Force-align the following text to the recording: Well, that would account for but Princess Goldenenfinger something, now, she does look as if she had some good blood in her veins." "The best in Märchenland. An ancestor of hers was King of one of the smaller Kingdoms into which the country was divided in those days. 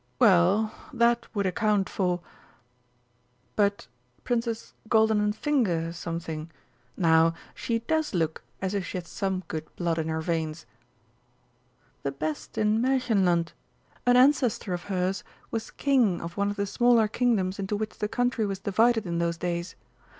Well, 0.17 0.73
that 0.91 1.27
would 1.35 1.45
account 1.45 1.87
for 1.87 2.21
but 3.55 3.85
Princess 4.23 4.73
Goldenenfinger 4.89 5.93
something, 5.93 6.49
now, 6.97 7.35
she 7.53 7.77
does 7.85 8.15
look 8.15 8.41
as 8.63 8.73
if 8.73 8.83
she 8.83 8.97
had 8.97 9.05
some 9.05 9.43
good 9.47 9.67
blood 9.75 9.99
in 9.99 10.07
her 10.07 10.19
veins." 10.19 10.65
"The 12.01 12.11
best 12.11 12.57
in 12.57 12.81
Märchenland. 12.81 13.49
An 14.07 14.17
ancestor 14.17 14.73
of 14.73 14.85
hers 14.85 15.23
was 15.51 15.69
King 15.69 16.19
of 16.19 16.35
one 16.35 16.49
of 16.49 16.55
the 16.55 16.65
smaller 16.65 17.07
Kingdoms 17.07 17.59
into 17.59 17.75
which 17.75 17.99
the 17.99 18.07
country 18.07 18.43
was 18.47 18.57
divided 18.57 19.05
in 19.05 19.19
those 19.19 19.37
days. 19.37 19.75